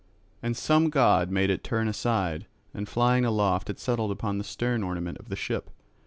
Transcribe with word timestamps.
And 0.41 0.57
some 0.57 0.89
god 0.89 1.29
made 1.29 1.51
it 1.51 1.63
turn 1.63 1.87
aside, 1.87 2.47
and 2.73 2.89
flying 2.89 3.23
aloft 3.23 3.69
it 3.69 3.77
settled 3.77 4.09
upon 4.09 4.39
the 4.39 4.43
stern 4.43 4.81
ornament 4.81 5.19
of 5.19 5.29
the 5.29 5.35
ship. 5.35 5.69